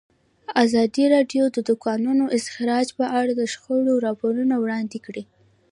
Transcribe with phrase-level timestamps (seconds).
[0.63, 5.23] ازادي راډیو د د کانونو استخراج په اړه د شخړو راپورونه وړاندې کړي.